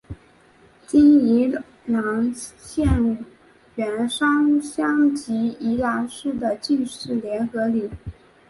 [0.87, 1.55] 今宜
[1.85, 3.23] 兰县
[3.75, 7.87] 员山乡及宜兰市的进士联合里。